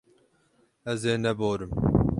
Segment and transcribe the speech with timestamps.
[0.91, 1.71] Ez ê neborim.